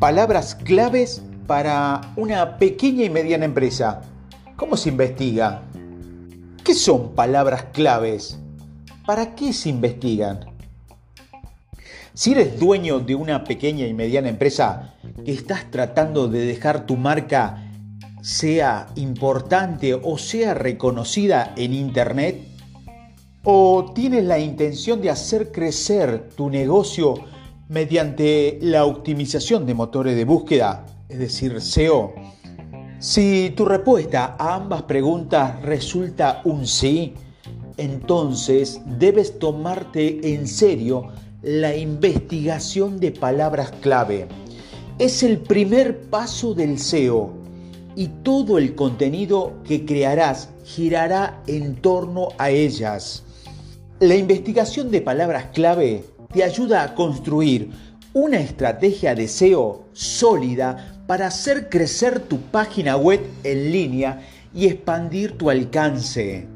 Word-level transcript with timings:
Palabras 0.00 0.54
claves 0.54 1.20
para 1.46 2.00
una 2.16 2.56
pequeña 2.56 3.04
y 3.04 3.10
mediana 3.10 3.44
empresa. 3.44 4.00
¿Cómo 4.56 4.78
se 4.78 4.88
investiga? 4.88 5.60
¿Qué 6.64 6.72
son 6.72 7.14
palabras 7.14 7.64
claves? 7.74 8.38
¿Para 9.04 9.34
qué 9.34 9.52
se 9.52 9.68
investigan? 9.68 10.40
Si 12.14 12.32
eres 12.32 12.58
dueño 12.58 13.00
de 13.00 13.14
una 13.14 13.44
pequeña 13.44 13.86
y 13.86 13.92
mediana 13.92 14.30
empresa 14.30 14.94
que 15.22 15.34
estás 15.34 15.70
tratando 15.70 16.28
de 16.28 16.46
dejar 16.46 16.86
tu 16.86 16.96
marca 16.96 17.70
sea 18.22 18.86
importante 18.96 19.92
o 19.92 20.16
sea 20.16 20.54
reconocida 20.54 21.52
en 21.58 21.74
Internet, 21.74 22.40
o 23.44 23.92
tienes 23.94 24.24
la 24.24 24.38
intención 24.38 25.02
de 25.02 25.10
hacer 25.10 25.52
crecer 25.52 26.30
tu 26.34 26.48
negocio 26.48 27.16
mediante 27.70 28.58
la 28.62 28.84
optimización 28.84 29.64
de 29.64 29.74
motores 29.74 30.16
de 30.16 30.24
búsqueda, 30.24 30.84
es 31.08 31.20
decir, 31.20 31.60
SEO, 31.60 32.12
si 32.98 33.52
tu 33.56 33.64
respuesta 33.64 34.34
a 34.40 34.56
ambas 34.56 34.82
preguntas 34.82 35.62
resulta 35.62 36.42
un 36.44 36.66
sí, 36.66 37.14
entonces 37.76 38.80
debes 38.98 39.38
tomarte 39.38 40.34
en 40.34 40.48
serio 40.48 41.12
la 41.42 41.76
investigación 41.76 42.98
de 42.98 43.12
palabras 43.12 43.70
clave. 43.80 44.26
Es 44.98 45.22
el 45.22 45.38
primer 45.38 46.00
paso 46.10 46.54
del 46.54 46.76
SEO 46.76 47.32
y 47.94 48.08
todo 48.24 48.58
el 48.58 48.74
contenido 48.74 49.54
que 49.62 49.84
crearás 49.86 50.48
girará 50.64 51.40
en 51.46 51.76
torno 51.76 52.30
a 52.36 52.50
ellas. 52.50 53.22
La 54.00 54.16
investigación 54.16 54.90
de 54.90 55.02
palabras 55.02 55.46
clave 55.54 56.02
te 56.32 56.44
ayuda 56.44 56.82
a 56.82 56.94
construir 56.94 57.70
una 58.12 58.38
estrategia 58.38 59.14
de 59.14 59.28
SEO 59.28 59.86
sólida 59.92 60.96
para 61.06 61.26
hacer 61.26 61.68
crecer 61.68 62.20
tu 62.20 62.40
página 62.40 62.96
web 62.96 63.20
en 63.42 63.72
línea 63.72 64.20
y 64.54 64.66
expandir 64.66 65.36
tu 65.36 65.50
alcance. 65.50 66.46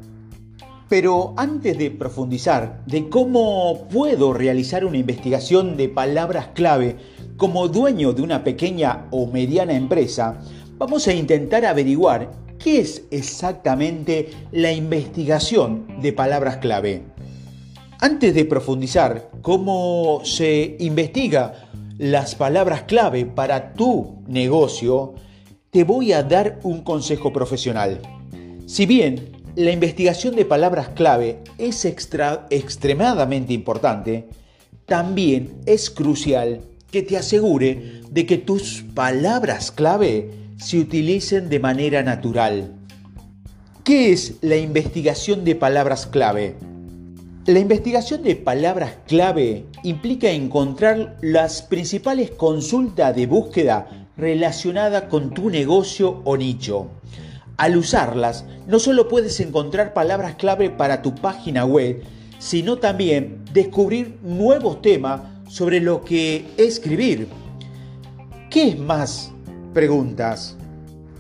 Pero 0.89 1.35
antes 1.37 1.77
de 1.79 1.91
profundizar 1.91 2.85
de 2.87 3.09
cómo 3.09 3.89
puedo 3.91 4.33
realizar 4.33 4.85
una 4.85 4.99
investigación 4.99 5.77
de 5.77 5.89
palabras 5.89 6.49
clave 6.55 6.97
como 7.37 7.69
dueño 7.69 8.13
de 8.13 8.23
una 8.23 8.45
pequeña 8.45 9.07
o 9.11 9.27
mediana 9.27 9.75
empresa, 9.75 10.41
vamos 10.79 11.09
a 11.09 11.15
intentar 11.15 11.65
averiguar 11.65 12.31
qué 12.59 12.81
es 12.81 13.05
exactamente 13.11 14.31
la 14.53 14.73
investigación 14.73 16.01
de 16.01 16.13
palabras 16.13 16.59
clave. 16.59 17.14
Antes 18.05 18.35
de 18.35 18.45
profundizar 18.45 19.31
cómo 19.41 20.21
se 20.25 20.77
investiga 20.79 21.71
las 21.97 22.35
palabras 22.35 22.83
clave 22.83 23.25
para 23.25 23.73
tu 23.73 24.23
negocio, 24.27 25.15
te 25.71 25.85
voy 25.85 26.13
a 26.13 26.23
dar 26.23 26.61
un 26.65 26.83
consejo 26.83 27.33
profesional. 27.33 28.03
Si 28.67 28.85
bien 28.85 29.33
la 29.57 29.71
investigación 29.71 30.37
de 30.37 30.45
palabras 30.45 30.91
clave 30.91 31.39
es 31.57 31.87
extremadamente 31.87 33.55
importante, 33.55 34.29
también 34.85 35.63
es 35.65 35.89
crucial 35.89 36.61
que 36.91 37.01
te 37.01 37.17
asegure 37.17 38.03
de 38.11 38.27
que 38.27 38.37
tus 38.37 38.85
palabras 38.95 39.73
clave 39.73 40.31
se 40.59 40.79
utilicen 40.79 41.49
de 41.49 41.59
manera 41.59 42.03
natural. 42.03 42.75
¿Qué 43.83 44.13
es 44.13 44.35
la 44.43 44.59
investigación 44.59 45.43
de 45.47 45.55
palabras 45.55 46.07
clave? 46.07 46.55
La 47.47 47.59
investigación 47.59 48.23
de 48.23 48.37
palabras 48.37 48.97
clave 49.07 49.67
implica 49.83 50.31
encontrar 50.31 51.19
las 51.21 51.61
principales 51.61 52.31
consultas 52.31 53.15
de 53.15 53.27
búsqueda 53.27 54.09
relacionadas 54.17 55.05
con 55.11 55.35
tu 55.35 55.51
negocio 55.51 56.23
o 56.25 56.39
nicho. 56.39 56.89
Al 57.59 57.77
usarlas, 57.77 58.47
no 58.67 58.79
solo 58.79 59.09
puedes 59.09 59.41
encontrar 59.41 59.93
palabras 59.93 60.37
clave 60.37 60.71
para 60.71 61.03
tu 61.03 61.15
página 61.15 61.67
web, 61.67 62.03
sino 62.39 62.79
también 62.79 63.45
descubrir 63.53 64.17
nuevos 64.23 64.81
temas 64.81 65.21
sobre 65.47 65.81
lo 65.81 66.03
que 66.03 66.47
escribir. 66.57 67.29
¿Qué 68.49 68.69
es 68.69 68.79
más? 68.79 69.33
Preguntas. 69.75 70.57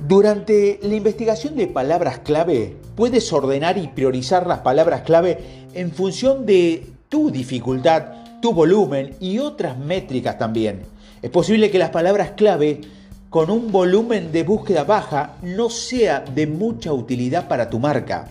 Durante 0.06 0.78
la 0.82 0.96
investigación 0.96 1.56
de 1.56 1.66
palabras 1.66 2.18
clave, 2.18 2.76
puedes 2.94 3.32
ordenar 3.32 3.78
y 3.78 3.88
priorizar 3.88 4.46
las 4.46 4.58
palabras 4.58 5.00
clave 5.00 5.38
en 5.72 5.92
función 5.92 6.44
de 6.44 6.86
tu 7.08 7.30
dificultad, 7.30 8.40
tu 8.42 8.52
volumen 8.52 9.14
y 9.18 9.38
otras 9.38 9.78
métricas 9.78 10.36
también. 10.36 10.82
Es 11.22 11.30
posible 11.30 11.70
que 11.70 11.78
las 11.78 11.88
palabras 11.88 12.32
clave 12.36 12.82
con 13.30 13.50
un 13.50 13.72
volumen 13.72 14.30
de 14.30 14.42
búsqueda 14.42 14.84
baja 14.84 15.36
no 15.40 15.70
sea 15.70 16.20
de 16.20 16.46
mucha 16.46 16.92
utilidad 16.92 17.48
para 17.48 17.70
tu 17.70 17.78
marca. 17.78 18.28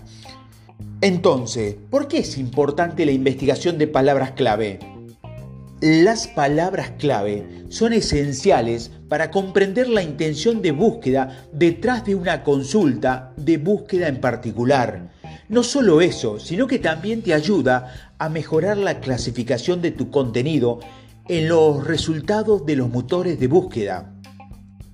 Entonces, 1.02 1.76
¿por 1.90 2.08
qué 2.08 2.20
es 2.20 2.38
importante 2.38 3.04
la 3.04 3.14
investigación 3.14 3.80
de 3.80 3.88
palabras 3.88 4.34
clave? 4.34 4.93
Las 5.86 6.30
palabras 6.30 6.92
clave 6.98 7.66
son 7.68 7.92
esenciales 7.92 8.90
para 9.10 9.30
comprender 9.32 9.90
la 9.90 10.02
intención 10.02 10.62
de 10.62 10.72
búsqueda 10.72 11.46
detrás 11.52 12.06
de 12.06 12.16
una 12.16 12.42
consulta 12.42 13.34
de 13.36 13.58
búsqueda 13.58 14.08
en 14.08 14.22
particular. 14.22 15.12
No 15.50 15.62
solo 15.62 16.00
eso, 16.00 16.40
sino 16.40 16.68
que 16.68 16.80
también 16.80 17.22
te 17.22 17.34
ayuda 17.34 18.14
a 18.18 18.30
mejorar 18.30 18.78
la 18.78 19.02
clasificación 19.02 19.82
de 19.82 19.92
tu 19.92 20.10
contenido 20.10 20.80
en 21.28 21.50
los 21.50 21.86
resultados 21.86 22.66
de 22.66 22.78
los 22.78 22.90
motores 22.90 23.38
de 23.38 23.48
búsqueda. 23.48 24.16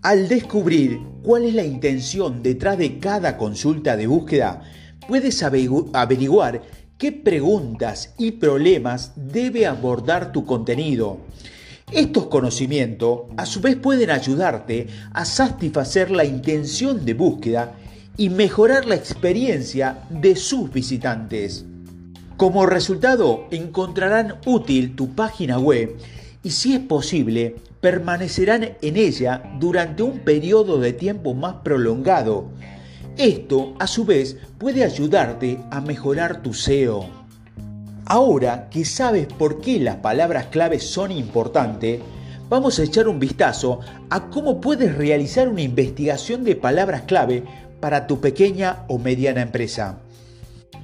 Al 0.02 0.28
descubrir 0.28 1.00
cuál 1.22 1.44
es 1.44 1.54
la 1.54 1.66
intención 1.66 2.42
detrás 2.42 2.80
de 2.80 2.98
cada 2.98 3.38
consulta 3.38 3.96
de 3.96 4.08
búsqueda, 4.08 4.64
puedes 5.08 5.44
averiguar 5.44 6.64
qué 7.00 7.14
preguntas 7.14 8.14
y 8.18 8.32
problemas 8.32 9.14
debe 9.16 9.66
abordar 9.66 10.34
tu 10.34 10.46
contenido. 10.46 11.20
Estos 11.94 12.28
conocimientos 12.28 13.22
a 13.38 13.46
su 13.46 13.62
vez 13.62 13.78
pueden 13.78 14.12
ayudarte 14.12 14.88
a 15.14 15.24
satisfacer 15.24 16.12
la 16.12 16.26
intención 16.26 17.06
de 17.06 17.14
búsqueda 17.14 17.74
y 18.18 18.30
mejorar 18.30 18.86
la 18.86 18.96
experiencia 18.96 20.04
de 20.10 20.36
sus 20.36 20.72
visitantes. 20.74 21.64
Como 22.36 22.66
resultado, 22.66 23.48
encontrarán 23.50 24.36
útil 24.46 24.96
tu 24.98 25.16
página 25.16 25.58
web 25.58 25.96
y 26.44 26.52
si 26.52 26.74
es 26.74 26.82
posible, 26.82 27.56
permanecerán 27.80 28.76
en 28.82 28.98
ella 28.98 29.42
durante 29.58 30.04
un 30.04 30.20
periodo 30.20 30.80
de 30.80 30.92
tiempo 30.92 31.34
más 31.34 31.56
prolongado. 31.64 32.50
Esto, 33.20 33.74
a 33.80 33.86
su 33.86 34.06
vez, 34.06 34.38
puede 34.58 34.86
ayudarte 34.86 35.60
a 35.72 35.82
mejorar 35.82 36.42
tu 36.42 36.54
SEO. 36.54 37.06
Ahora 38.06 38.70
que 38.70 38.86
sabes 38.86 39.28
por 39.28 39.60
qué 39.60 39.78
las 39.78 39.98
palabras 39.98 40.46
claves 40.46 40.90
son 40.90 41.12
importantes, 41.12 42.00
vamos 42.48 42.80
a 42.80 42.84
echar 42.84 43.10
un 43.10 43.20
vistazo 43.20 43.82
a 44.10 44.30
cómo 44.30 44.62
puedes 44.62 44.96
realizar 44.96 45.50
una 45.50 45.64
investigación 45.64 46.46
de 46.46 46.56
palabras 46.56 47.02
clave 47.02 47.44
para 47.82 48.08
tu 48.08 48.22
pequeña 48.22 48.86
o 48.88 48.98
mediana 48.98 49.42
empresa. 49.42 49.98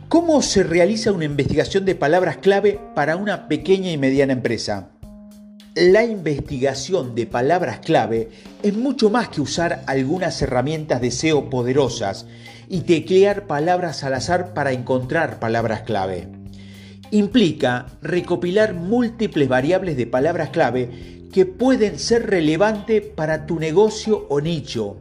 ¿Cómo 0.09 0.41
se 0.41 0.63
realiza 0.63 1.13
una 1.13 1.24
investigación 1.24 1.85
de 1.85 1.95
palabras 1.95 2.35
clave 2.40 2.81
para 2.95 3.16
una 3.16 3.47
pequeña 3.47 3.94
y 3.94 3.97
mediana 3.97 4.34
empresa? 4.34 4.90
La 5.75 6.06
investigación 6.06 7.16
de 7.16 7.28
palabras 7.28 7.80
clave 7.80 8.30
es 8.63 8.74
mucho 8.78 9.09
más 9.09 9.28
que 9.28 9.41
usar 9.41 9.84
algunas 9.88 10.41
herramientas 10.41 11.02
de 11.02 11.12
SEO 11.12 11.50
poderosas 11.50 12.28
y 12.69 12.84
teclear 12.84 13.46
palabras 13.46 14.06
al 14.06 14.13
azar 14.13 14.53
para 14.53 14.72
encontrar 14.72 15.38
palabras 15.38 15.81
clave. 15.81 16.30
Implica 17.12 17.88
recopilar 18.02 18.74
múltiples 18.74 19.50
variables 19.50 19.98
de 19.98 20.07
palabras 20.07 20.51
clave 20.51 21.27
que 21.33 21.45
pueden 21.45 22.00
ser 22.00 22.30
relevantes 22.30 23.01
para 23.01 23.45
tu 23.45 23.60
negocio 23.60 24.27
o 24.30 24.39
nicho. 24.39 24.95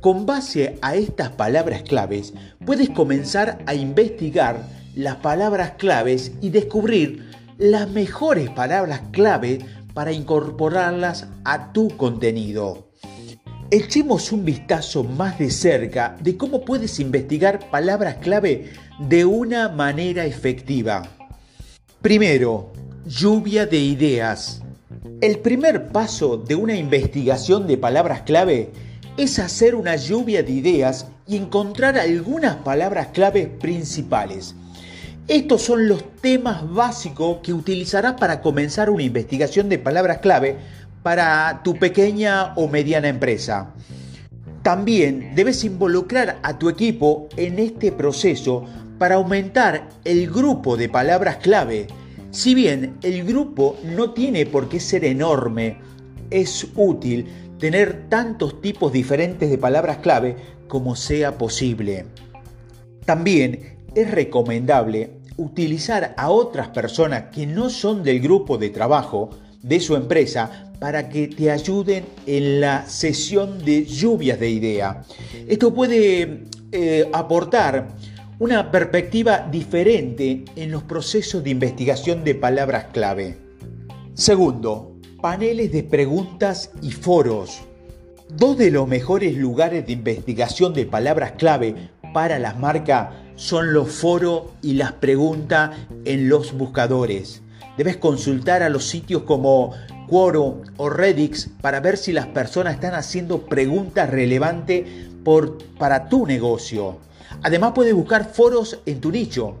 Con 0.00 0.26
base 0.26 0.76
a 0.82 0.96
estas 0.96 1.30
palabras 1.30 1.82
claves, 1.82 2.34
puedes 2.66 2.90
comenzar 2.90 3.60
a 3.64 3.74
investigar 3.74 4.68
las 4.94 5.16
palabras 5.16 5.72
claves 5.78 6.32
y 6.42 6.50
descubrir 6.50 7.24
las 7.56 7.88
mejores 7.88 8.50
palabras 8.50 9.00
clave 9.12 9.60
para 9.94 10.12
incorporarlas 10.12 11.28
a 11.44 11.72
tu 11.72 11.96
contenido. 11.96 12.90
Echemos 13.70 14.30
un 14.32 14.44
vistazo 14.44 15.04
más 15.04 15.38
de 15.38 15.50
cerca 15.50 16.16
de 16.20 16.36
cómo 16.36 16.64
puedes 16.64 17.00
investigar 17.00 17.70
palabras 17.70 18.16
clave 18.16 18.72
de 18.98 19.24
una 19.24 19.68
manera 19.68 20.26
efectiva. 20.26 21.02
Primero, 22.02 22.72
lluvia 23.06 23.66
de 23.66 23.78
ideas. 23.78 24.60
El 25.20 25.38
primer 25.38 25.88
paso 25.88 26.36
de 26.36 26.54
una 26.54 26.74
investigación 26.74 27.66
de 27.66 27.78
palabras 27.78 28.22
clave 28.22 28.70
es 29.16 29.38
hacer 29.38 29.74
una 29.74 29.96
lluvia 29.96 30.42
de 30.42 30.52
ideas 30.52 31.06
y 31.26 31.36
encontrar 31.36 31.96
algunas 31.98 32.56
palabras 32.56 33.08
clave 33.08 33.46
principales 33.46 34.54
estos 35.26 35.62
son 35.62 35.88
los 35.88 36.04
temas 36.20 36.70
básicos 36.70 37.38
que 37.42 37.54
utilizarás 37.54 38.14
para 38.14 38.42
comenzar 38.42 38.90
una 38.90 39.02
investigación 39.02 39.70
de 39.70 39.78
palabras 39.78 40.18
clave 40.18 40.56
para 41.02 41.62
tu 41.64 41.78
pequeña 41.78 42.52
o 42.56 42.68
mediana 42.68 43.08
empresa. 43.08 43.72
También 44.62 45.34
debes 45.34 45.64
involucrar 45.64 46.38
a 46.42 46.58
tu 46.58 46.68
equipo 46.68 47.28
en 47.36 47.58
este 47.58 47.90
proceso 47.90 48.64
para 48.98 49.14
aumentar 49.14 49.88
el 50.04 50.30
grupo 50.30 50.76
de 50.76 50.90
palabras 50.90 51.36
clave. 51.36 51.86
Si 52.30 52.54
bien 52.54 52.96
el 53.02 53.24
grupo 53.24 53.76
no 53.82 54.12
tiene 54.12 54.44
por 54.44 54.68
qué 54.68 54.78
ser 54.78 55.04
enorme, 55.04 55.78
es 56.30 56.66
útil 56.74 57.26
tener 57.58 58.08
tantos 58.10 58.60
tipos 58.60 58.92
diferentes 58.92 59.48
de 59.48 59.56
palabras 59.56 59.98
clave 59.98 60.36
como 60.68 60.96
sea 60.96 61.38
posible. 61.38 62.06
También 63.04 63.74
es 63.94 64.10
recomendable 64.10 65.10
utilizar 65.36 66.14
a 66.16 66.30
otras 66.30 66.68
personas 66.68 67.24
que 67.32 67.46
no 67.46 67.70
son 67.70 68.02
del 68.02 68.20
grupo 68.20 68.58
de 68.58 68.70
trabajo 68.70 69.30
de 69.62 69.80
su 69.80 69.96
empresa 69.96 70.72
para 70.78 71.08
que 71.08 71.28
te 71.28 71.50
ayuden 71.50 72.04
en 72.26 72.60
la 72.60 72.86
sesión 72.86 73.64
de 73.64 73.84
lluvias 73.84 74.38
de 74.38 74.50
idea. 74.50 75.02
Esto 75.48 75.72
puede 75.72 76.44
eh, 76.72 77.08
aportar 77.12 77.88
una 78.38 78.70
perspectiva 78.70 79.48
diferente 79.50 80.44
en 80.56 80.70
los 80.70 80.82
procesos 80.82 81.42
de 81.42 81.50
investigación 81.50 82.24
de 82.24 82.34
palabras 82.34 82.86
clave. 82.92 83.38
Segundo, 84.14 84.96
paneles 85.20 85.72
de 85.72 85.84
preguntas 85.84 86.70
y 86.82 86.90
foros. 86.90 87.62
Dos 88.28 88.58
de 88.58 88.70
los 88.70 88.88
mejores 88.88 89.36
lugares 89.36 89.86
de 89.86 89.92
investigación 89.92 90.74
de 90.74 90.86
palabras 90.86 91.32
clave 91.38 91.74
para 92.12 92.38
las 92.38 92.58
marcas 92.58 93.23
son 93.36 93.72
los 93.72 93.90
foros 93.90 94.44
y 94.62 94.74
las 94.74 94.92
preguntas 94.92 95.76
en 96.04 96.28
los 96.28 96.52
buscadores. 96.52 97.42
Debes 97.76 97.96
consultar 97.96 98.62
a 98.62 98.68
los 98.68 98.84
sitios 98.84 99.22
como 99.22 99.72
Quoro 100.08 100.62
o 100.76 100.90
Redix 100.90 101.48
para 101.60 101.80
ver 101.80 101.96
si 101.96 102.12
las 102.12 102.26
personas 102.26 102.74
están 102.74 102.94
haciendo 102.94 103.46
preguntas 103.46 104.10
relevantes 104.10 104.86
para 105.78 106.08
tu 106.08 106.26
negocio. 106.26 106.98
Además 107.42 107.72
puedes 107.74 107.94
buscar 107.94 108.32
foros 108.32 108.78
en 108.86 109.00
tu 109.00 109.10
nicho. 109.10 109.56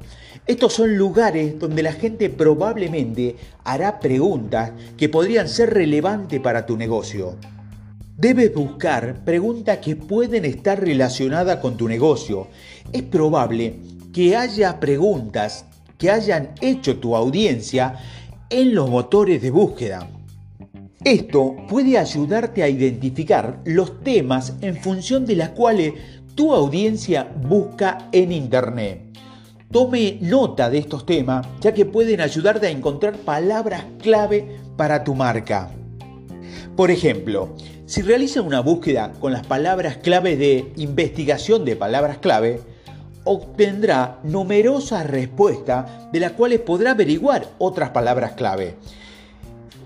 Estos 0.46 0.74
son 0.74 0.96
lugares 0.96 1.58
donde 1.58 1.82
la 1.82 1.92
gente 1.92 2.28
probablemente 2.28 3.36
hará 3.64 3.98
preguntas 3.98 4.72
que 4.96 5.08
podrían 5.08 5.48
ser 5.48 5.72
relevantes 5.72 6.38
para 6.40 6.66
tu 6.66 6.76
negocio. 6.76 7.36
Debes 8.16 8.54
buscar 8.54 9.24
preguntas 9.24 9.78
que 9.78 9.96
pueden 9.96 10.44
estar 10.44 10.80
relacionadas 10.80 11.56
con 11.56 11.76
tu 11.76 11.88
negocio. 11.88 12.46
Es 12.92 13.02
probable 13.02 13.80
que 14.12 14.36
haya 14.36 14.78
preguntas 14.78 15.64
que 15.98 16.10
hayan 16.10 16.52
hecho 16.60 16.98
tu 16.98 17.16
audiencia 17.16 17.96
en 18.50 18.72
los 18.72 18.88
motores 18.88 19.42
de 19.42 19.50
búsqueda. 19.50 20.08
Esto 21.02 21.56
puede 21.68 21.98
ayudarte 21.98 22.62
a 22.62 22.68
identificar 22.68 23.60
los 23.64 24.00
temas 24.04 24.54
en 24.60 24.76
función 24.76 25.26
de 25.26 25.34
las 25.34 25.48
cuales 25.50 25.94
tu 26.36 26.54
audiencia 26.54 27.28
busca 27.48 28.08
en 28.12 28.30
Internet. 28.30 29.00
Tome 29.72 30.18
nota 30.20 30.70
de 30.70 30.78
estos 30.78 31.04
temas 31.04 31.48
ya 31.60 31.74
que 31.74 31.84
pueden 31.84 32.20
ayudarte 32.20 32.68
a 32.68 32.70
encontrar 32.70 33.16
palabras 33.16 33.84
clave 34.00 34.60
para 34.76 35.02
tu 35.02 35.16
marca. 35.16 35.68
Por 36.76 36.92
ejemplo, 36.92 37.54
si 37.86 38.00
realiza 38.00 38.40
una 38.40 38.60
búsqueda 38.60 39.12
con 39.20 39.32
las 39.32 39.46
palabras 39.46 39.98
clave 39.98 40.36
de 40.36 40.72
investigación 40.76 41.64
de 41.64 41.76
palabras 41.76 42.18
clave, 42.18 42.60
obtendrá 43.24 44.20
numerosas 44.22 45.06
respuestas 45.06 46.10
de 46.10 46.20
las 46.20 46.32
cuales 46.32 46.60
podrá 46.60 46.92
averiguar 46.92 47.46
otras 47.58 47.90
palabras 47.90 48.32
clave. 48.32 48.76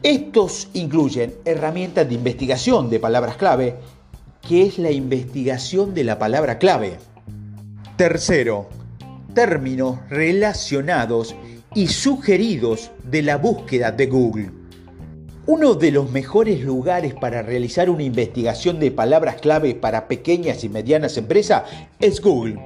Estos 0.03 0.69
incluyen 0.75 1.35
herramientas 1.45 2.09
de 2.09 2.15
investigación 2.15 2.89
de 2.89 3.01
palabras 3.01 3.37
clave, 3.37 3.75
que 4.47 4.63
es 4.63 4.79
la 4.79 4.93
investigación 4.93 5.93
de 5.93 6.05
la 6.05 6.19
palabra 6.19 6.59
clave. 6.59 6.99
Tercero, 7.97 8.69
términos 9.35 9.99
relacionados 10.09 11.35
y 11.75 11.89
sugeridos 11.89 12.93
de 13.03 13.23
la 13.23 13.39
búsqueda 13.39 13.91
de 13.91 14.07
Google. 14.07 14.58
Uno 15.51 15.77
de 15.77 15.93
los 15.93 16.11
mejores 16.11 16.61
lugares 16.61 17.15
para 17.15 17.41
realizar 17.41 17.89
una 17.89 18.03
investigación 18.03 18.79
de 18.79 18.91
palabras 18.91 19.37
clave 19.37 19.75
para 19.75 20.07
pequeñas 20.07 20.63
y 20.63 20.69
medianas 20.69 21.17
empresas 21.17 21.63
es 21.99 22.21
Google. 22.21 22.59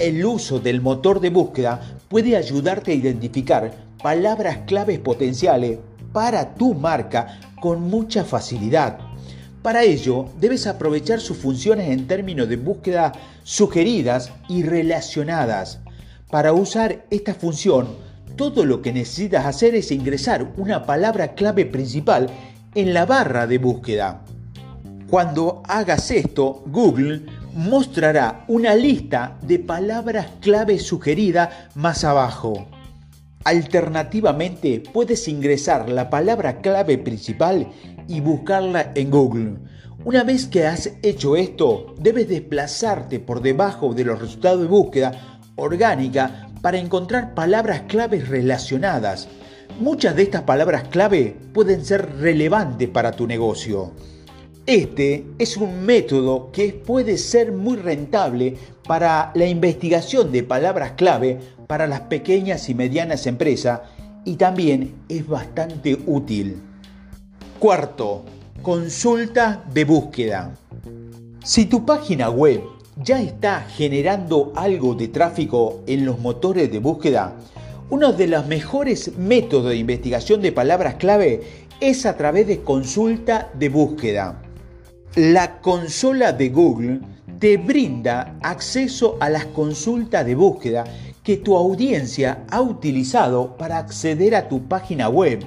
El 0.00 0.26
uso 0.26 0.58
del 0.58 0.80
motor 0.80 1.20
de 1.20 1.30
búsqueda 1.30 1.80
puede 2.08 2.36
ayudarte 2.36 2.90
a 2.90 2.96
identificar 2.96 3.72
palabras 4.02 4.58
claves 4.66 4.98
potenciales 4.98 5.78
para 6.12 6.56
tu 6.56 6.74
marca 6.74 7.38
con 7.60 7.82
mucha 7.82 8.24
facilidad. 8.24 8.98
Para 9.62 9.84
ello, 9.84 10.24
debes 10.40 10.66
aprovechar 10.66 11.20
sus 11.20 11.36
funciones 11.36 11.88
en 11.88 12.08
términos 12.08 12.48
de 12.48 12.56
búsqueda 12.56 13.12
sugeridas 13.44 14.32
y 14.48 14.64
relacionadas. 14.64 15.78
Para 16.32 16.52
usar 16.52 17.06
esta 17.10 17.32
función, 17.32 18.07
todo 18.38 18.64
lo 18.64 18.80
que 18.80 18.92
necesitas 18.92 19.44
hacer 19.44 19.74
es 19.74 19.90
ingresar 19.90 20.54
una 20.56 20.86
palabra 20.86 21.34
clave 21.34 21.66
principal 21.66 22.28
en 22.74 22.94
la 22.94 23.04
barra 23.04 23.48
de 23.48 23.58
búsqueda. 23.58 24.22
Cuando 25.10 25.62
hagas 25.66 26.12
esto, 26.12 26.62
Google 26.66 27.26
mostrará 27.54 28.44
una 28.46 28.76
lista 28.76 29.36
de 29.42 29.58
palabras 29.58 30.28
clave 30.40 30.78
sugeridas 30.78 31.48
más 31.74 32.04
abajo. 32.04 32.68
Alternativamente, 33.42 34.84
puedes 34.92 35.26
ingresar 35.26 35.88
la 35.88 36.08
palabra 36.08 36.60
clave 36.60 36.96
principal 36.96 37.66
y 38.06 38.20
buscarla 38.20 38.92
en 38.94 39.10
Google. 39.10 39.56
Una 40.04 40.22
vez 40.22 40.46
que 40.46 40.64
has 40.64 40.92
hecho 41.02 41.34
esto, 41.34 41.96
debes 41.98 42.28
desplazarte 42.28 43.18
por 43.18 43.42
debajo 43.42 43.94
de 43.94 44.04
los 44.04 44.20
resultados 44.20 44.60
de 44.60 44.68
búsqueda 44.68 45.40
orgánica 45.58 46.47
para 46.60 46.78
encontrar 46.78 47.34
palabras 47.34 47.82
claves 47.88 48.28
relacionadas. 48.28 49.28
Muchas 49.80 50.16
de 50.16 50.22
estas 50.22 50.42
palabras 50.42 50.84
clave 50.88 51.36
pueden 51.52 51.84
ser 51.84 52.16
relevantes 52.20 52.88
para 52.88 53.12
tu 53.12 53.26
negocio. 53.26 53.92
Este 54.66 55.24
es 55.38 55.56
un 55.56 55.86
método 55.86 56.50
que 56.52 56.72
puede 56.72 57.16
ser 57.16 57.52
muy 57.52 57.76
rentable 57.76 58.56
para 58.86 59.32
la 59.34 59.46
investigación 59.46 60.30
de 60.30 60.42
palabras 60.42 60.92
clave 60.92 61.38
para 61.66 61.86
las 61.86 62.02
pequeñas 62.02 62.68
y 62.68 62.74
medianas 62.74 63.26
empresas 63.26 63.80
y 64.24 64.36
también 64.36 64.94
es 65.08 65.26
bastante 65.26 65.98
útil. 66.06 66.60
Cuarto, 67.58 68.24
consulta 68.62 69.64
de 69.72 69.84
búsqueda. 69.84 70.54
Si 71.44 71.66
tu 71.66 71.86
página 71.86 72.28
web 72.28 72.60
ya 73.02 73.22
está 73.22 73.60
generando 73.62 74.52
algo 74.56 74.94
de 74.94 75.08
tráfico 75.08 75.82
en 75.86 76.04
los 76.04 76.18
motores 76.18 76.70
de 76.70 76.80
búsqueda, 76.80 77.36
uno 77.90 78.12
de 78.12 78.26
los 78.26 78.46
mejores 78.46 79.16
métodos 79.16 79.70
de 79.70 79.76
investigación 79.76 80.42
de 80.42 80.52
palabras 80.52 80.96
clave 80.96 81.42
es 81.80 82.06
a 82.06 82.16
través 82.16 82.46
de 82.46 82.60
consulta 82.60 83.50
de 83.54 83.68
búsqueda. 83.68 84.42
La 85.14 85.60
consola 85.60 86.32
de 86.32 86.48
Google 86.48 87.00
te 87.38 87.56
brinda 87.56 88.36
acceso 88.42 89.16
a 89.20 89.30
las 89.30 89.46
consultas 89.46 90.26
de 90.26 90.34
búsqueda 90.34 90.84
que 91.22 91.36
tu 91.36 91.56
audiencia 91.56 92.44
ha 92.50 92.60
utilizado 92.60 93.56
para 93.56 93.78
acceder 93.78 94.34
a 94.34 94.48
tu 94.48 94.66
página 94.66 95.08
web. 95.08 95.40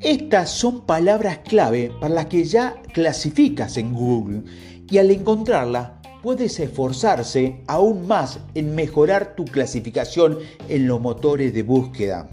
Estas 0.00 0.50
son 0.50 0.82
palabras 0.82 1.38
clave 1.38 1.92
para 2.00 2.14
las 2.14 2.26
que 2.26 2.44
ya 2.44 2.74
clasificas 2.92 3.76
en 3.76 3.94
Google 3.94 4.42
y 4.90 4.98
al 4.98 5.10
encontrarlas 5.10 6.03
puedes 6.24 6.58
esforzarse 6.58 7.60
aún 7.66 8.06
más 8.06 8.38
en 8.54 8.74
mejorar 8.74 9.36
tu 9.36 9.44
clasificación 9.44 10.38
en 10.70 10.88
los 10.88 10.98
motores 10.98 11.52
de 11.52 11.62
búsqueda. 11.62 12.30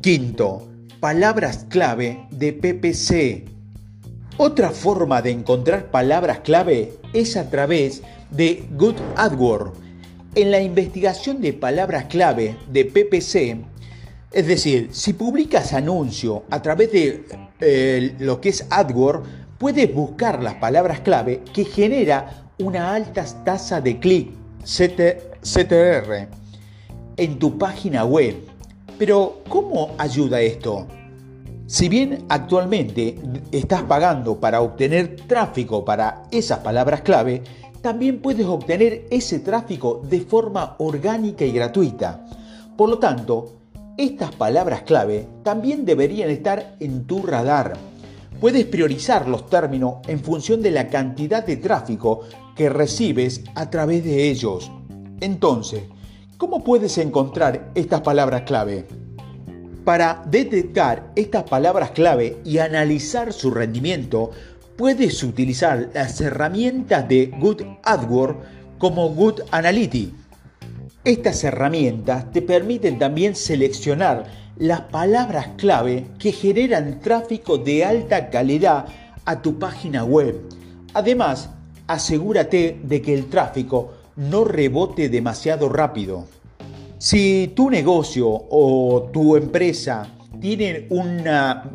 Quinto, 0.00 0.68
palabras 1.00 1.66
clave 1.68 2.28
de 2.30 2.52
PPC. 2.52 3.48
Otra 4.36 4.70
forma 4.70 5.22
de 5.22 5.32
encontrar 5.32 5.90
palabras 5.90 6.38
clave 6.44 6.92
es 7.12 7.36
a 7.36 7.50
través 7.50 8.00
de 8.30 8.62
Good 8.76 8.98
AdWords. 9.16 9.76
En 10.36 10.52
la 10.52 10.62
investigación 10.62 11.40
de 11.40 11.52
palabras 11.52 12.04
clave 12.04 12.54
de 12.70 12.84
PPC, 12.84 13.56
es 14.30 14.46
decir, 14.46 14.90
si 14.92 15.14
publicas 15.14 15.72
anuncio 15.72 16.44
a 16.48 16.62
través 16.62 16.92
de 16.92 17.24
eh, 17.58 18.14
lo 18.20 18.40
que 18.40 18.50
es 18.50 18.68
AdWords, 18.70 19.28
puedes 19.58 19.92
buscar 19.92 20.40
las 20.44 20.54
palabras 20.54 21.00
clave 21.00 21.42
que 21.52 21.64
genera 21.64 22.49
una 22.60 22.94
alta 22.94 23.24
tasa 23.44 23.80
de 23.80 23.98
clic 23.98 24.30
CTR 25.42 26.28
en 27.16 27.38
tu 27.38 27.58
página 27.58 28.04
web. 28.04 28.36
Pero, 28.98 29.40
¿cómo 29.48 29.94
ayuda 29.98 30.40
esto? 30.40 30.86
Si 31.66 31.88
bien 31.88 32.24
actualmente 32.28 33.16
estás 33.52 33.82
pagando 33.84 34.38
para 34.38 34.60
obtener 34.60 35.16
tráfico 35.26 35.84
para 35.84 36.24
esas 36.30 36.58
palabras 36.58 37.00
clave, 37.02 37.42
también 37.80 38.20
puedes 38.20 38.44
obtener 38.46 39.06
ese 39.10 39.38
tráfico 39.38 40.02
de 40.04 40.20
forma 40.20 40.74
orgánica 40.78 41.44
y 41.44 41.52
gratuita. 41.52 42.26
Por 42.76 42.90
lo 42.90 42.98
tanto, 42.98 43.60
estas 43.96 44.34
palabras 44.34 44.82
clave 44.82 45.26
también 45.42 45.84
deberían 45.84 46.30
estar 46.30 46.76
en 46.80 47.06
tu 47.06 47.22
radar. 47.22 47.74
Puedes 48.40 48.64
priorizar 48.64 49.28
los 49.28 49.48
términos 49.48 49.96
en 50.08 50.20
función 50.20 50.62
de 50.62 50.70
la 50.70 50.88
cantidad 50.88 51.44
de 51.44 51.56
tráfico 51.58 52.22
que 52.56 52.68
recibes 52.68 53.42
a 53.54 53.70
través 53.70 54.04
de 54.04 54.30
ellos. 54.30 54.70
Entonces, 55.20 55.82
¿cómo 56.36 56.64
puedes 56.64 56.98
encontrar 56.98 57.70
estas 57.74 58.00
palabras 58.00 58.42
clave? 58.42 58.86
Para 59.84 60.22
detectar 60.26 61.10
estas 61.16 61.44
palabras 61.44 61.90
clave 61.92 62.38
y 62.44 62.58
analizar 62.58 63.32
su 63.32 63.50
rendimiento, 63.50 64.30
puedes 64.76 65.22
utilizar 65.22 65.90
las 65.94 66.20
herramientas 66.20 67.08
de 67.08 67.26
Good 67.26 67.62
AdWords 67.82 68.38
como 68.78 69.08
Good 69.10 69.40
Analytics. 69.50 70.14
Estas 71.04 71.44
herramientas 71.44 72.30
te 72.30 72.42
permiten 72.42 72.98
también 72.98 73.34
seleccionar 73.34 74.26
las 74.56 74.82
palabras 74.82 75.48
clave 75.56 76.06
que 76.18 76.32
generan 76.32 77.00
tráfico 77.00 77.56
de 77.56 77.84
alta 77.84 78.28
calidad 78.28 78.84
a 79.24 79.40
tu 79.40 79.58
página 79.58 80.04
web. 80.04 80.38
Además, 80.92 81.48
asegúrate 81.92 82.78
de 82.82 83.02
que 83.02 83.12
el 83.12 83.26
tráfico 83.26 83.92
no 84.16 84.44
rebote 84.44 85.08
demasiado 85.08 85.68
rápido. 85.68 86.24
Si 86.98 87.52
tu 87.56 87.68
negocio 87.68 88.28
o 88.28 89.10
tu 89.12 89.36
empresa 89.36 90.06
tienen 90.40 90.86
una, 90.90 91.68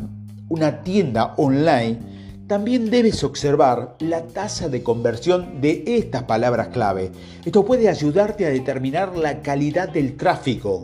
una 0.48 0.82
tienda 0.84 1.34
online, 1.38 2.00
también 2.48 2.90
debes 2.90 3.24
observar 3.24 3.98
la 4.00 4.22
tasa 4.22 4.70
de 4.70 4.84
conversión 4.84 5.60
de 5.60 5.84
estas 5.86 6.24
palabras 6.24 6.68
clave. 6.70 7.12
Esto 7.44 7.66
puede 7.66 7.90
ayudarte 7.90 8.46
a 8.46 8.50
determinar 8.50 9.18
la 9.18 9.42
calidad 9.42 9.90
del 9.90 10.16
tráfico. 10.16 10.84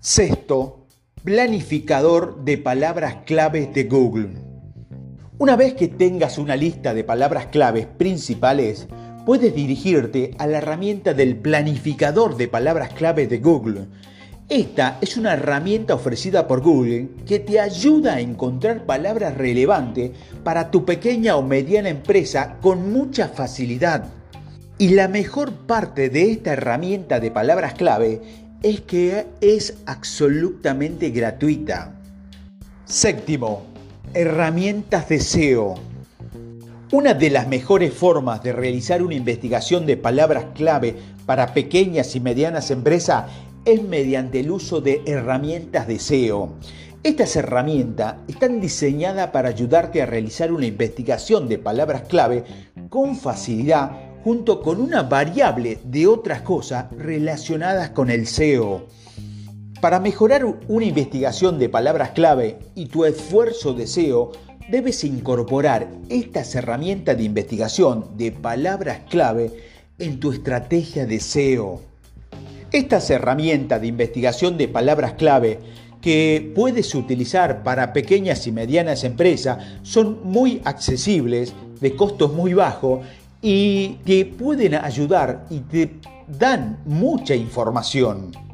Sexto, 0.00 0.86
Planificador 1.24 2.44
de 2.44 2.56
palabras 2.56 3.16
claves 3.26 3.74
de 3.74 3.84
Google. 3.84 4.47
Una 5.40 5.54
vez 5.54 5.74
que 5.74 5.86
tengas 5.86 6.36
una 6.36 6.56
lista 6.56 6.94
de 6.94 7.04
palabras 7.04 7.46
claves 7.46 7.86
principales, 7.86 8.88
puedes 9.24 9.54
dirigirte 9.54 10.32
a 10.36 10.48
la 10.48 10.58
herramienta 10.58 11.14
del 11.14 11.36
planificador 11.36 12.36
de 12.36 12.48
palabras 12.48 12.92
claves 12.92 13.30
de 13.30 13.38
Google. 13.38 13.86
Esta 14.48 14.98
es 15.00 15.16
una 15.16 15.34
herramienta 15.34 15.94
ofrecida 15.94 16.48
por 16.48 16.60
Google 16.60 17.10
que 17.24 17.38
te 17.38 17.60
ayuda 17.60 18.14
a 18.14 18.20
encontrar 18.20 18.84
palabras 18.84 19.36
relevantes 19.36 20.10
para 20.42 20.72
tu 20.72 20.84
pequeña 20.84 21.36
o 21.36 21.42
mediana 21.42 21.88
empresa 21.88 22.56
con 22.60 22.90
mucha 22.90 23.28
facilidad. 23.28 24.06
Y 24.76 24.88
la 24.88 25.06
mejor 25.06 25.52
parte 25.52 26.10
de 26.10 26.32
esta 26.32 26.54
herramienta 26.54 27.20
de 27.20 27.30
palabras 27.30 27.74
clave 27.74 28.22
es 28.64 28.80
que 28.80 29.26
es 29.40 29.74
absolutamente 29.86 31.10
gratuita. 31.10 31.94
Séptimo, 32.86 33.77
herramientas 34.14 35.08
de 35.08 35.20
SEO. 35.20 35.74
Una 36.90 37.14
de 37.14 37.30
las 37.30 37.48
mejores 37.48 37.92
formas 37.92 38.42
de 38.42 38.52
realizar 38.52 39.02
una 39.02 39.14
investigación 39.14 39.84
de 39.84 39.96
palabras 39.96 40.46
clave 40.54 40.96
para 41.26 41.52
pequeñas 41.52 42.16
y 42.16 42.20
medianas 42.20 42.70
empresas 42.70 43.26
es 43.64 43.82
mediante 43.82 44.40
el 44.40 44.50
uso 44.50 44.80
de 44.80 45.02
herramientas 45.04 45.86
de 45.86 45.98
SEO. 45.98 46.54
Estas 47.02 47.36
herramientas 47.36 48.16
están 48.26 48.60
diseñadas 48.60 49.28
para 49.30 49.50
ayudarte 49.50 50.00
a 50.00 50.06
realizar 50.06 50.52
una 50.52 50.66
investigación 50.66 51.48
de 51.48 51.58
palabras 51.58 52.02
clave 52.02 52.44
con 52.88 53.16
facilidad 53.16 53.92
junto 54.24 54.62
con 54.62 54.80
una 54.80 55.02
variable 55.02 55.78
de 55.84 56.06
otras 56.06 56.40
cosas 56.42 56.86
relacionadas 56.96 57.90
con 57.90 58.10
el 58.10 58.26
SEO. 58.26 58.86
Para 59.80 60.00
mejorar 60.00 60.44
una 60.66 60.84
investigación 60.84 61.60
de 61.60 61.68
palabras 61.68 62.10
clave 62.10 62.58
y 62.74 62.86
tu 62.86 63.04
esfuerzo 63.04 63.74
de 63.74 63.86
SEO, 63.86 64.32
debes 64.68 65.04
incorporar 65.04 65.88
estas 66.08 66.52
herramientas 66.56 67.16
de 67.16 67.22
investigación 67.22 68.16
de 68.16 68.32
palabras 68.32 69.02
clave 69.08 69.52
en 70.00 70.18
tu 70.18 70.32
estrategia 70.32 71.06
de 71.06 71.20
SEO. 71.20 71.80
Estas 72.72 73.08
herramientas 73.10 73.80
de 73.80 73.86
investigación 73.86 74.58
de 74.58 74.66
palabras 74.66 75.12
clave 75.12 75.60
que 76.02 76.52
puedes 76.56 76.92
utilizar 76.96 77.62
para 77.62 77.92
pequeñas 77.92 78.48
y 78.48 78.52
medianas 78.52 79.04
empresas 79.04 79.58
son 79.82 80.20
muy 80.24 80.60
accesibles, 80.64 81.54
de 81.80 81.94
costos 81.94 82.32
muy 82.32 82.52
bajos 82.52 83.06
y 83.40 83.98
que 84.04 84.26
pueden 84.26 84.74
ayudar 84.74 85.46
y 85.50 85.60
te 85.60 86.00
dan 86.26 86.80
mucha 86.84 87.36
información. 87.36 88.47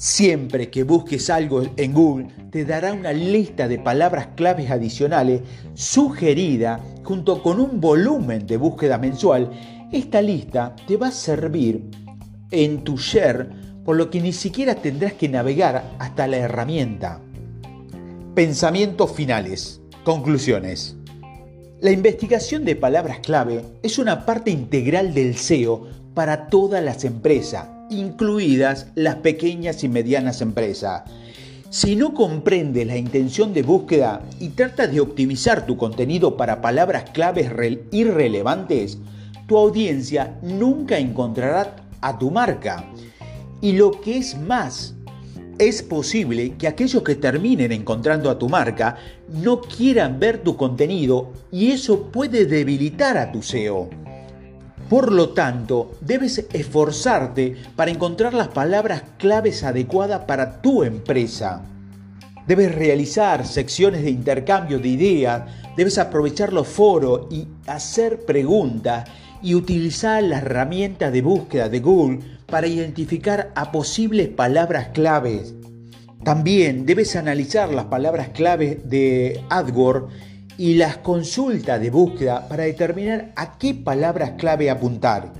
Siempre 0.00 0.70
que 0.70 0.82
busques 0.82 1.28
algo 1.28 1.62
en 1.76 1.92
Google, 1.92 2.28
te 2.50 2.64
dará 2.64 2.94
una 2.94 3.12
lista 3.12 3.68
de 3.68 3.78
palabras 3.78 4.28
claves 4.34 4.70
adicionales 4.70 5.42
sugerida 5.74 6.80
junto 7.04 7.42
con 7.42 7.60
un 7.60 7.82
volumen 7.82 8.46
de 8.46 8.56
búsqueda 8.56 8.96
mensual. 8.96 9.50
Esta 9.92 10.22
lista 10.22 10.74
te 10.88 10.96
va 10.96 11.08
a 11.08 11.12
servir 11.12 11.84
en 12.50 12.82
tu 12.82 12.96
share, 12.96 13.50
por 13.84 13.96
lo 13.96 14.08
que 14.08 14.22
ni 14.22 14.32
siquiera 14.32 14.74
tendrás 14.74 15.12
que 15.12 15.28
navegar 15.28 15.84
hasta 15.98 16.26
la 16.26 16.38
herramienta. 16.38 17.20
Pensamientos 18.34 19.12
finales. 19.12 19.82
Conclusiones. 20.02 20.96
La 21.82 21.90
investigación 21.90 22.64
de 22.64 22.74
palabras 22.74 23.18
clave 23.18 23.66
es 23.82 23.98
una 23.98 24.24
parte 24.24 24.50
integral 24.50 25.12
del 25.12 25.36
SEO 25.36 25.88
para 26.14 26.46
todas 26.46 26.82
las 26.82 27.04
empresas, 27.04 27.68
incluidas 27.90 28.86
las 28.94 29.16
pequeñas 29.16 29.84
y 29.84 29.88
medianas 29.88 30.40
empresas. 30.40 31.02
Si 31.68 31.94
no 31.94 32.14
comprendes 32.14 32.86
la 32.86 32.96
intención 32.96 33.52
de 33.52 33.62
búsqueda 33.62 34.22
y 34.40 34.48
tratas 34.48 34.90
de 34.90 35.00
optimizar 35.00 35.66
tu 35.66 35.76
contenido 35.76 36.36
para 36.36 36.60
palabras 36.60 37.10
claves 37.10 37.50
irrelevantes, 37.92 38.98
tu 39.46 39.56
audiencia 39.56 40.38
nunca 40.42 40.98
encontrará 40.98 41.76
a 42.00 42.18
tu 42.18 42.30
marca. 42.30 42.84
Y 43.60 43.72
lo 43.72 44.00
que 44.00 44.16
es 44.16 44.36
más, 44.38 44.94
es 45.60 45.82
posible 45.82 46.54
que 46.56 46.66
aquellos 46.66 47.02
que 47.02 47.14
terminen 47.14 47.70
encontrando 47.70 48.30
a 48.30 48.38
tu 48.38 48.48
marca 48.48 48.96
no 49.28 49.60
quieran 49.60 50.18
ver 50.18 50.42
tu 50.42 50.56
contenido 50.56 51.32
y 51.52 51.70
eso 51.70 52.04
puede 52.10 52.46
debilitar 52.46 53.18
a 53.18 53.30
tu 53.30 53.42
SEO. 53.42 53.90
Por 54.90 55.12
lo 55.12 55.28
tanto, 55.28 55.92
debes 56.00 56.44
esforzarte 56.52 57.54
para 57.76 57.92
encontrar 57.92 58.34
las 58.34 58.48
palabras 58.48 59.04
claves 59.18 59.62
adecuadas 59.62 60.22
para 60.24 60.60
tu 60.60 60.82
empresa. 60.82 61.62
Debes 62.48 62.74
realizar 62.74 63.46
secciones 63.46 64.02
de 64.02 64.10
intercambio 64.10 64.80
de 64.80 64.88
ideas, 64.88 65.42
debes 65.76 65.96
aprovechar 65.96 66.52
los 66.52 66.66
foros 66.66 67.28
y 67.30 67.46
hacer 67.68 68.24
preguntas 68.24 69.08
y 69.40 69.54
utilizar 69.54 70.24
las 70.24 70.42
herramientas 70.42 71.12
de 71.12 71.22
búsqueda 71.22 71.68
de 71.68 71.78
Google 71.78 72.18
para 72.46 72.66
identificar 72.66 73.52
a 73.54 73.70
posibles 73.70 74.26
palabras 74.26 74.88
claves. 74.88 75.54
También 76.24 76.84
debes 76.84 77.14
analizar 77.14 77.72
las 77.72 77.84
palabras 77.84 78.30
claves 78.30 78.90
de 78.90 79.40
AdWords 79.50 80.12
y 80.60 80.74
las 80.74 80.98
consultas 80.98 81.80
de 81.80 81.88
búsqueda 81.88 82.46
para 82.46 82.64
determinar 82.64 83.32
a 83.34 83.56
qué 83.56 83.72
palabras 83.72 84.32
clave 84.36 84.68
apuntar. 84.68 85.32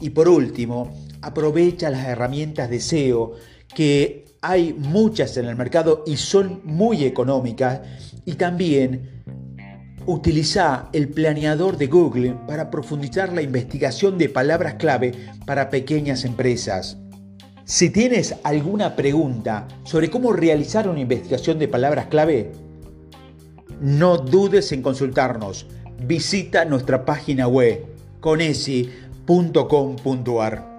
Y 0.00 0.10
por 0.10 0.28
último, 0.28 0.92
aprovecha 1.22 1.88
las 1.88 2.04
herramientas 2.04 2.68
de 2.68 2.80
SEO 2.80 3.34
que 3.72 4.24
hay 4.42 4.72
muchas 4.72 5.36
en 5.36 5.44
el 5.44 5.54
mercado 5.54 6.02
y 6.04 6.16
son 6.16 6.62
muy 6.64 7.04
económicas 7.04 7.80
y 8.24 8.32
también 8.32 9.22
Utiliza 10.08 10.88
el 10.92 11.08
planeador 11.08 11.76
de 11.76 11.88
Google 11.88 12.36
para 12.46 12.70
profundizar 12.70 13.32
la 13.32 13.42
investigación 13.42 14.18
de 14.18 14.28
palabras 14.28 14.74
clave 14.74 15.12
para 15.46 15.68
pequeñas 15.68 16.24
empresas. 16.24 16.96
Si 17.64 17.90
tienes 17.90 18.36
alguna 18.44 18.94
pregunta 18.94 19.66
sobre 19.82 20.08
cómo 20.08 20.32
realizar 20.32 20.88
una 20.88 21.00
investigación 21.00 21.58
de 21.58 21.66
palabras 21.66 22.06
clave, 22.06 22.52
no 23.80 24.18
dudes 24.18 24.70
en 24.72 24.82
consultarnos. 24.82 25.66
Visita 26.00 26.64
nuestra 26.64 27.04
página 27.04 27.48
web 27.48 27.84
conesi.com.ar. 28.20 30.75